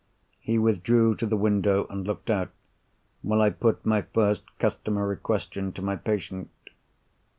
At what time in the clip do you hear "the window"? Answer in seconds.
1.27-1.85